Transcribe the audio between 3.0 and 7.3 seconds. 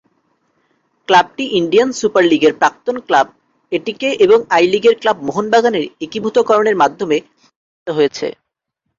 club এটিকে এবং আই-লিগের club মোহনবাগানের একীভূতকরণের মাধ্যমে